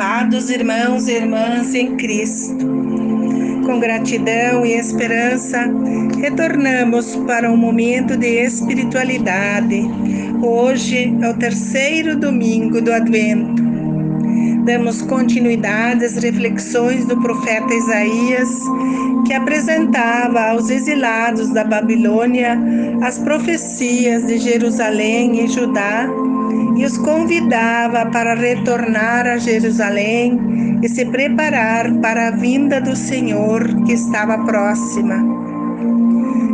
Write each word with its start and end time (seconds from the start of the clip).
Amados 0.00 0.48
irmãos 0.48 1.08
e 1.08 1.12
irmãs 1.12 1.74
em 1.74 1.94
Cristo, 1.94 2.56
com 3.66 3.78
gratidão 3.78 4.64
e 4.64 4.72
esperança, 4.72 5.70
retornamos 6.18 7.16
para 7.26 7.52
um 7.52 7.56
momento 7.58 8.16
de 8.16 8.26
espiritualidade. 8.26 9.82
Hoje 10.42 11.14
é 11.20 11.28
o 11.28 11.34
terceiro 11.34 12.16
domingo 12.16 12.80
do 12.80 12.90
Advento. 12.90 13.69
Damos 14.64 15.02
continuidade 15.02 16.04
às 16.04 16.16
reflexões 16.16 17.04
do 17.06 17.20
profeta 17.20 17.72
Isaías, 17.72 18.48
que 19.26 19.32
apresentava 19.32 20.50
aos 20.50 20.70
exilados 20.70 21.50
da 21.50 21.64
Babilônia 21.64 22.58
as 23.02 23.18
profecias 23.18 24.26
de 24.26 24.38
Jerusalém 24.38 25.44
e 25.44 25.48
Judá 25.48 26.06
e 26.76 26.84
os 26.84 26.98
convidava 26.98 28.06
para 28.06 28.34
retornar 28.34 29.26
a 29.26 29.38
Jerusalém 29.38 30.78
e 30.82 30.88
se 30.88 31.04
preparar 31.06 31.92
para 32.00 32.28
a 32.28 32.30
vinda 32.30 32.80
do 32.80 32.94
Senhor 32.94 33.62
que 33.84 33.92
estava 33.92 34.38
próxima. 34.44 35.16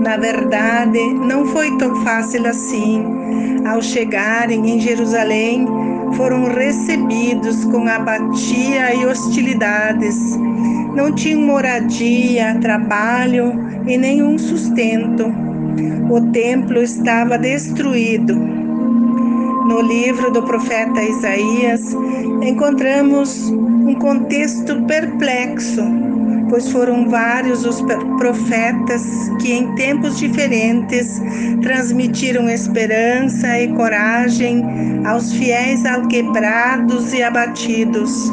Na 0.00 0.16
verdade, 0.16 0.98
não 1.14 1.46
foi 1.46 1.76
tão 1.78 2.04
fácil 2.04 2.46
assim. 2.46 3.04
Ao 3.66 3.82
chegarem 3.82 4.70
em 4.70 4.80
Jerusalém, 4.80 5.66
foram 6.14 6.44
recebidos 6.44 7.64
com 7.64 7.88
apatia 7.88 8.94
e 8.94 9.06
hostilidades. 9.06 10.16
Não 10.94 11.12
tinham 11.12 11.42
moradia, 11.42 12.58
trabalho 12.60 13.52
e 13.86 13.96
nenhum 13.96 14.38
sustento. 14.38 15.32
O 16.10 16.20
templo 16.32 16.82
estava 16.82 17.38
destruído 17.38 18.34
no 19.68 19.82
livro 19.82 20.30
do 20.32 20.42
profeta 20.42 21.02
Isaías, 21.02 21.94
encontramos 22.42 23.50
um 23.50 23.94
contexto 23.96 24.82
perplexo, 24.84 25.82
pois 26.48 26.70
foram 26.70 27.08
vários 27.08 27.64
os 27.64 27.80
profetas 28.18 29.30
que, 29.40 29.52
em 29.52 29.74
tempos 29.74 30.18
diferentes, 30.18 31.20
transmitiram 31.62 32.48
esperança 32.48 33.58
e 33.58 33.68
coragem 33.74 34.64
aos 35.04 35.32
fiéis 35.32 35.84
alquebrados 35.84 37.12
e 37.12 37.22
abatidos. 37.22 38.32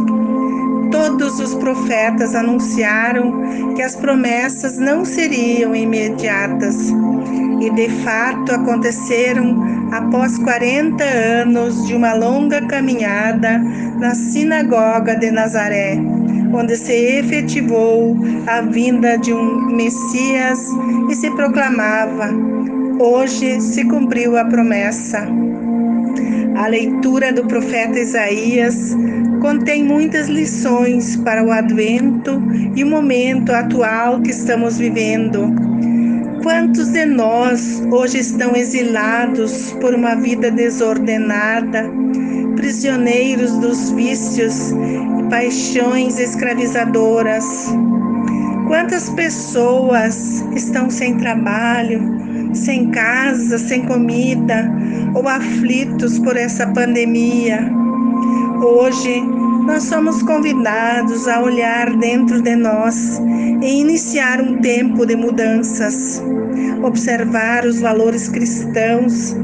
Todos 0.92 1.40
os 1.40 1.54
profetas 1.56 2.36
anunciaram 2.36 3.74
que 3.76 3.82
as 3.82 3.96
promessas 3.96 4.78
não 4.78 5.04
seriam 5.04 5.76
imediatas 5.76 6.94
e 7.62 7.70
de 7.72 7.90
fato 8.04 8.52
aconteceram 8.54 9.90
após 9.92 10.38
40 10.40 11.04
anos 11.04 11.86
de 11.88 11.96
uma 11.96 12.14
longa 12.14 12.62
caminhada 12.68 13.58
na 14.00 14.14
sinagoga 14.14 15.16
de 15.16 15.32
Nazaré, 15.32 15.98
onde 16.54 16.76
se 16.76 16.94
efetivou 16.94 18.18
a 18.48 18.62
vinda 18.62 19.18
de 19.18 19.34
um 19.34 19.76
Messias 19.76 20.60
e 21.10 21.16
se 21.16 21.30
proclamava: 21.32 22.30
Hoje 23.00 23.60
se 23.62 23.86
cumpriu 23.86 24.38
a 24.38 24.46
promessa. 24.46 25.28
A 26.56 26.68
leitura 26.68 27.34
do 27.34 27.46
profeta 27.46 28.00
Isaías 28.00 28.96
contém 29.42 29.84
muitas 29.84 30.28
lições 30.28 31.18
para 31.18 31.44
o 31.44 31.52
advento 31.52 32.42
e 32.76 32.84
o 32.84 32.88
momento 32.88 33.52
atual 33.52 34.22
que 34.22 34.32
estamos 34.32 34.78
vivendo 34.78 35.54
Quantos 36.46 36.90
de 36.90 37.06
nós 37.06 37.82
hoje 37.92 38.20
estão 38.20 38.56
exilados 38.56 39.72
por 39.82 39.96
uma 39.96 40.14
vida 40.14 40.52
desordenada, 40.52 41.90
prisioneiros 42.66 43.52
dos 43.60 43.92
vícios 43.92 44.72
e 44.72 45.30
paixões 45.30 46.18
escravizadoras? 46.18 47.46
Quantas 48.68 49.08
pessoas 49.12 50.44
estão 50.56 50.90
sem 50.90 51.16
trabalho, 51.18 52.02
sem 52.56 52.90
casa, 52.90 53.60
sem 53.60 53.86
comida 53.86 54.68
ou 55.14 55.28
aflitos 55.28 56.18
por 56.18 56.36
essa 56.36 56.66
pandemia? 56.66 57.72
Hoje, 58.60 59.22
nós 59.68 59.84
somos 59.84 60.24
convidados 60.24 61.28
a 61.28 61.44
olhar 61.44 61.96
dentro 61.98 62.42
de 62.42 62.56
nós 62.56 63.22
e 63.62 63.82
iniciar 63.82 64.42
um 64.42 64.60
tempo 64.62 65.06
de 65.06 65.16
mudanças, 65.16 66.20
observar 66.82 67.64
os 67.64 67.80
valores 67.80 68.28
cristãos 68.28 69.36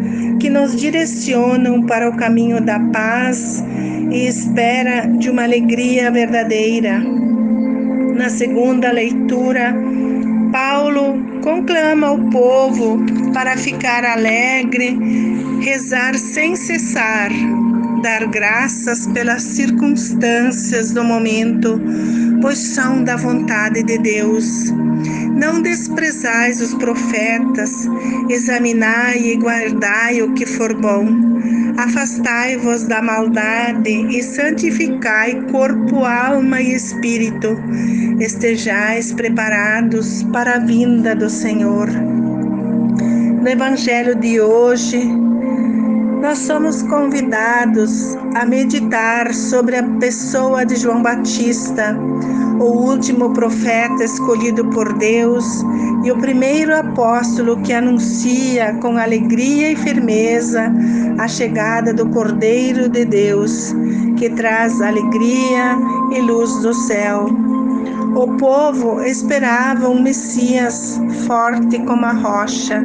que 0.41 0.50
nos 0.50 0.75
direcionam 0.75 1.84
para 1.84 2.09
o 2.09 2.18
caminho 2.18 2.59
da 2.59 2.79
paz 2.79 3.63
e 4.09 4.25
espera 4.25 5.06
de 5.06 5.29
uma 5.29 5.44
alegria 5.44 6.09
verdadeira. 6.09 7.00
Na 8.16 8.28
segunda 8.28 8.91
leitura, 8.91 9.72
Paulo 10.51 11.24
conclama 11.44 12.12
o 12.12 12.28
povo 12.31 12.97
para 13.31 13.56
ficar 13.56 14.03
alegre, 14.03 14.97
rezar 15.62 16.16
sem 16.18 16.56
cessar 16.56 17.30
dar 18.01 18.25
graças 18.25 19.06
pelas 19.13 19.44
circunstâncias 19.44 20.91
do 20.91 21.03
momento, 21.03 21.80
pois 22.41 22.57
são 22.57 23.03
da 23.03 23.16
vontade 23.16 23.84
de 23.84 24.00
Deus. 24.00 24.74
Não 25.41 25.59
desprezais 25.59 26.62
os 26.62 26.75
profetas, 26.75 27.88
examinai 28.29 29.18
e 29.18 29.38
guardai 29.38 30.22
o 30.22 30.35
que 30.35 30.46
for 30.46 30.72
bom. 30.79 31.07
Afastai-vos 31.78 32.84
da 32.84 33.02
maldade 33.02 33.90
e 33.90 34.22
santificai 34.22 35.41
corpo, 35.51 36.06
alma 36.06 36.62
e 36.62 36.75
espírito. 36.75 37.57
Estejais 38.19 39.12
preparados 39.13 40.22
para 40.31 40.57
a 40.57 40.59
vinda 40.59 41.16
do 41.16 41.28
Senhor. 41.28 41.90
No 41.90 43.50
Evangelho 43.50 44.13
de 44.13 44.40
hoje, 44.40 45.00
nós 46.21 46.37
somos 46.37 46.83
convidados 46.83 48.15
a 48.35 48.45
meditar 48.45 49.33
sobre 49.33 49.75
a 49.75 49.83
pessoa 49.99 50.63
de 50.63 50.75
João 50.75 51.01
Batista, 51.01 51.97
o 52.59 52.89
último 52.91 53.33
profeta 53.33 54.03
escolhido 54.03 54.63
por 54.69 54.93
Deus 54.99 55.43
e 56.03 56.11
o 56.11 56.17
primeiro 56.19 56.77
apóstolo 56.77 57.59
que 57.63 57.73
anuncia 57.73 58.75
com 58.75 58.97
alegria 58.97 59.71
e 59.71 59.75
firmeza 59.75 60.71
a 61.17 61.27
chegada 61.27 61.91
do 61.91 62.07
Cordeiro 62.09 62.88
de 62.88 63.03
Deus, 63.03 63.73
que 64.15 64.29
traz 64.29 64.79
alegria 64.79 65.75
e 66.15 66.21
luz 66.21 66.55
do 66.61 66.71
céu. 66.71 67.25
O 68.15 68.38
povo 68.38 69.01
esperava 69.01 69.89
um 69.89 69.99
Messias 70.03 71.01
forte 71.25 71.79
como 71.79 72.05
a 72.05 72.11
rocha, 72.11 72.83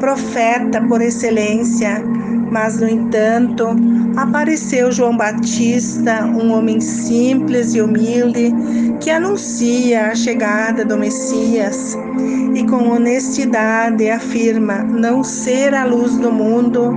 profeta 0.00 0.80
por 0.88 1.02
excelência 1.02 2.02
mas, 2.52 2.78
no 2.78 2.88
entanto, 2.88 3.68
apareceu 4.14 4.92
João 4.92 5.16
Batista, 5.16 6.26
um 6.26 6.52
homem 6.52 6.82
simples 6.82 7.74
e 7.74 7.80
humilde, 7.80 8.52
que 9.00 9.10
anuncia 9.10 10.08
a 10.08 10.14
chegada 10.14 10.84
do 10.84 10.98
Messias 10.98 11.96
e, 12.54 12.62
com 12.64 12.90
honestidade, 12.90 14.10
afirma 14.10 14.82
não 14.82 15.24
ser 15.24 15.74
a 15.74 15.86
luz 15.86 16.18
do 16.18 16.30
mundo, 16.30 16.92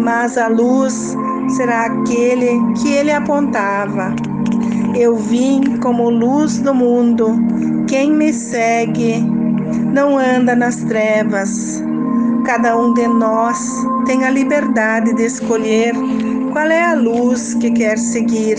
mas 0.00 0.36
a 0.36 0.48
luz 0.48 1.16
será 1.56 1.86
aquele 1.86 2.50
que 2.82 2.88
ele 2.88 3.12
apontava. 3.12 4.12
Eu 4.96 5.14
vim 5.14 5.76
como 5.80 6.10
luz 6.10 6.58
do 6.58 6.74
mundo. 6.74 7.36
Quem 7.86 8.10
me 8.12 8.32
segue 8.32 9.24
não 9.94 10.18
anda 10.18 10.56
nas 10.56 10.76
trevas, 10.76 11.80
Cada 12.48 12.78
um 12.78 12.94
de 12.94 13.06
nós 13.06 13.86
tem 14.08 14.24
a 14.24 14.30
liberdade 14.30 15.14
de 15.14 15.26
escolher 15.26 15.92
qual 16.50 16.66
é 16.66 16.82
a 16.82 16.94
luz 16.94 17.52
que 17.52 17.70
quer 17.70 17.98
seguir. 17.98 18.56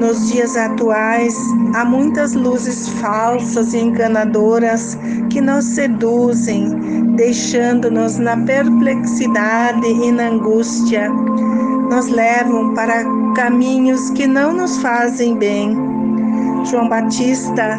Nos 0.00 0.28
dias 0.32 0.56
atuais, 0.56 1.36
há 1.72 1.84
muitas 1.84 2.34
luzes 2.34 2.88
falsas 3.00 3.72
e 3.74 3.78
enganadoras 3.78 4.98
que 5.30 5.40
nos 5.40 5.64
seduzem, 5.66 7.14
deixando-nos 7.14 8.18
na 8.18 8.36
perplexidade 8.38 9.86
e 9.86 10.10
na 10.10 10.30
angústia. 10.30 11.08
Nos 11.08 12.08
levam 12.08 12.74
para 12.74 13.04
caminhos 13.36 14.10
que 14.10 14.26
não 14.26 14.52
nos 14.52 14.78
fazem 14.78 15.38
bem. 15.38 15.76
João 16.64 16.88
Batista 16.88 17.78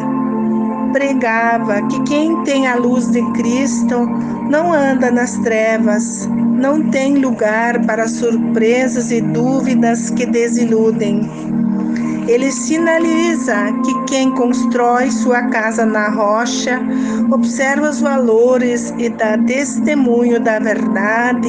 pregava 0.92 1.82
que 1.88 2.02
quem 2.04 2.42
tem 2.44 2.66
a 2.66 2.76
luz 2.76 3.10
de 3.10 3.22
Cristo 3.32 4.06
não 4.50 4.72
anda 4.72 5.10
nas 5.10 5.36
trevas, 5.38 6.26
não 6.26 6.90
tem 6.90 7.18
lugar 7.18 7.84
para 7.86 8.08
surpresas 8.08 9.10
e 9.10 9.20
dúvidas 9.20 10.10
que 10.10 10.26
desiludem. 10.26 11.28
Ele 12.28 12.52
sinaliza 12.52 13.72
que 13.84 14.04
quem 14.04 14.30
constrói 14.32 15.10
sua 15.10 15.44
casa 15.44 15.86
na 15.86 16.08
rocha 16.10 16.78
observa 17.30 17.88
os 17.88 18.00
valores 18.02 18.92
e 18.98 19.08
dá 19.08 19.38
testemunho 19.38 20.38
da 20.38 20.58
verdade, 20.58 21.48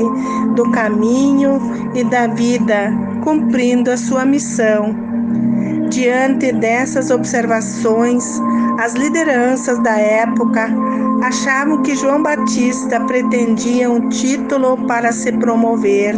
do 0.55 0.71
caminho 0.71 1.59
e 1.93 2.03
da 2.05 2.27
vida 2.27 2.93
cumprindo 3.23 3.91
a 3.91 3.97
sua 3.97 4.23
missão. 4.23 5.08
Diante 5.89 6.51
dessas 6.51 7.09
observações, 7.09 8.23
as 8.79 8.93
lideranças 8.93 9.79
da 9.79 9.97
época 9.97 10.69
achavam 11.23 11.81
que 11.81 11.95
João 11.95 12.21
Batista 12.21 12.99
pretendia 13.01 13.89
um 13.89 14.07
título 14.09 14.77
para 14.85 15.11
se 15.11 15.31
promover. 15.31 16.15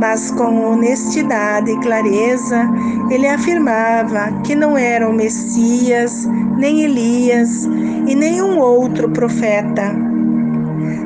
Mas 0.00 0.30
com 0.30 0.64
honestidade 0.64 1.72
e 1.72 1.80
clareza, 1.80 2.70
ele 3.10 3.26
afirmava 3.26 4.32
que 4.44 4.54
não 4.54 4.78
era 4.78 5.08
o 5.08 5.12
Messias, 5.12 6.24
nem 6.56 6.82
Elias 6.82 7.64
e 8.06 8.14
nenhum 8.14 8.60
outro 8.60 9.10
profeta. 9.10 9.92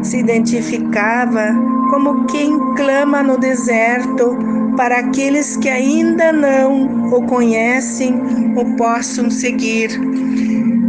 Se 0.03 0.19
identificava 0.19 1.55
como 1.91 2.27
quem 2.27 2.59
clama 2.75 3.23
no 3.23 3.39
deserto 3.39 4.56
para 4.77 4.99
aqueles 4.99 5.57
que 5.57 5.69
ainda 5.69 6.33
não 6.33 7.09
o 7.13 7.23
conhecem 7.27 8.15
o 8.57 8.77
possam 8.77 9.31
seguir. 9.31 9.91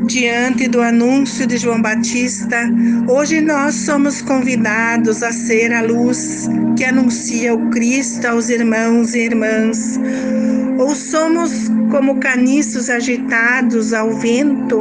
Diante 0.06 0.68
do 0.68 0.82
anúncio 0.82 1.46
de 1.48 1.58
João 1.58 1.82
Batista, 1.82 2.70
hoje 3.10 3.42
nós 3.42 3.76
somos 3.76 4.22
convidados 4.22 5.22
a 5.24 5.32
ser 5.32 5.74
a 5.74 5.82
luz 5.82 6.48
que 6.78 6.86
anuncia 6.86 7.54
o 7.54 7.70
Cristo 7.72 8.26
aos 8.26 8.50
irmãos 8.50 9.14
e 9.16 9.20
irmãs. 9.26 10.00
Ou 10.80 10.96
somos 10.96 11.70
como 11.92 12.20
caniços 12.20 12.90
agitados 12.90 13.94
ao 13.94 14.12
vento 14.12 14.80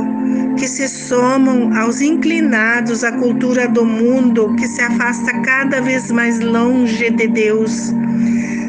que 0.57 0.67
se 0.69 0.89
somam 0.89 1.77
aos 1.77 2.01
inclinados 2.01 3.05
à 3.05 3.13
cultura 3.13 3.69
do 3.69 3.85
mundo 3.85 4.55
que 4.57 4.67
se 4.67 4.81
afasta 4.81 5.33
cada 5.41 5.81
vez 5.81 6.11
mais 6.11 6.41
longe 6.41 7.11
de 7.11 7.27
Deus. 7.29 7.93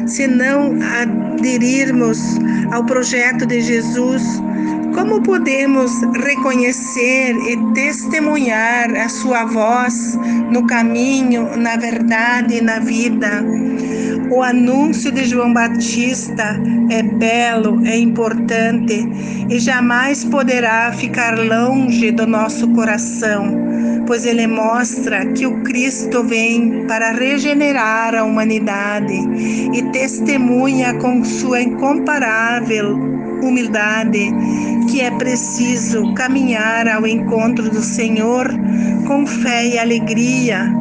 Se 0.08 0.26
não 0.26 0.76
aderirmos 0.82 2.18
ao 2.72 2.84
projeto 2.84 3.46
de 3.46 3.60
Jesus, 3.60 4.22
como 4.94 5.22
podemos 5.22 5.92
reconhecer 6.24 7.36
e 7.36 7.74
testemunhar 7.74 8.90
a 8.96 9.08
sua 9.08 9.44
voz 9.44 10.18
no 10.50 10.66
caminho, 10.66 11.56
na 11.56 11.76
verdade 11.76 12.56
e 12.56 12.60
na 12.62 12.80
vida? 12.80 13.44
O 14.30 14.42
anúncio 14.42 15.12
de 15.12 15.24
João 15.24 15.52
Batista 15.52 16.58
é 16.90 17.02
belo, 17.02 17.86
é 17.86 17.96
importante 17.98 19.06
e 19.48 19.58
jamais 19.58 20.24
poderá 20.24 20.90
ficar 20.92 21.38
longe 21.38 22.10
do 22.10 22.26
nosso 22.26 22.66
coração, 22.68 23.56
pois 24.08 24.24
ele 24.24 24.46
mostra 24.46 25.26
que 25.32 25.46
o 25.46 25.62
Cristo 25.62 26.24
vem 26.24 26.86
para 26.86 27.12
regenerar 27.12 28.14
a 28.14 28.24
humanidade 28.24 29.12
e 29.74 29.82
testemunha 29.92 30.94
com 30.94 31.22
sua 31.22 31.60
incomparável 31.60 32.96
humildade 33.42 34.32
que 34.90 35.02
é 35.02 35.10
preciso 35.10 36.14
caminhar 36.14 36.88
ao 36.88 37.06
encontro 37.06 37.68
do 37.68 37.82
Senhor 37.82 38.48
com 39.06 39.26
fé 39.26 39.66
e 39.66 39.78
alegria 39.78 40.72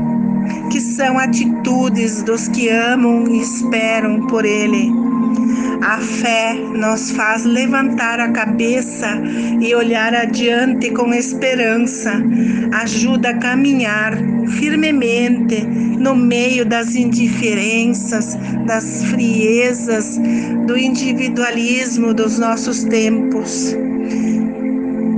que 0.72 0.80
são 0.80 1.20
atitudes 1.20 2.24
dos 2.24 2.48
que 2.48 2.70
amam 2.70 3.28
e 3.28 3.42
esperam 3.42 4.26
por 4.28 4.46
Ele. 4.46 5.07
A 5.82 6.00
fé 6.00 6.54
nos 6.54 7.12
faz 7.12 7.46
levantar 7.46 8.20
a 8.20 8.32
cabeça 8.32 9.08
e 9.62 9.74
olhar 9.76 10.14
adiante 10.14 10.92
com 10.92 11.14
esperança, 11.14 12.14
ajuda 12.74 13.30
a 13.30 13.38
caminhar 13.38 14.18
firmemente 14.60 15.64
no 15.64 16.16
meio 16.16 16.66
das 16.66 16.96
indiferenças, 16.96 18.38
das 18.66 19.04
friezas, 19.06 20.20
do 20.66 20.78
individualismo 20.78 22.14
dos 22.14 22.40
nossos 22.40 22.84
tempos. 22.84 23.76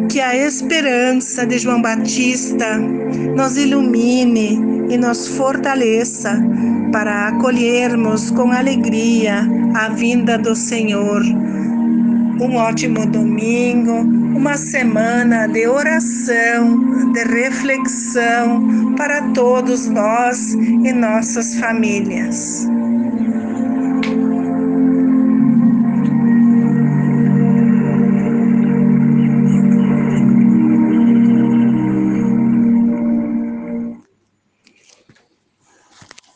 Que 0.10 0.20
a 0.20 0.36
esperança 0.36 1.46
de 1.46 1.60
João 1.60 1.82
Batista 1.82 2.78
nos 2.78 3.58
ilumine 3.58 4.79
e 4.90 4.98
nos 4.98 5.28
fortaleça 5.28 6.42
para 6.92 7.28
acolhermos 7.28 8.32
com 8.32 8.52
alegria 8.52 9.48
a 9.76 9.90
vinda 9.90 10.38
do 10.38 10.56
Senhor. 10.56 11.22
Um 12.42 12.56
ótimo 12.56 13.06
domingo, 13.06 14.00
uma 14.38 14.58
semana 14.58 15.48
de 15.48 15.68
oração, 15.68 17.12
de 17.12 17.24
reflexão 17.24 18.96
para 18.96 19.22
todos 19.34 19.88
nós 19.88 20.54
e 20.54 20.94
nossas 20.94 21.56
famílias. 21.56 22.68